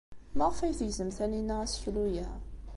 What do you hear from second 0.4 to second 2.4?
ay tegzem Taninna aseklu-a?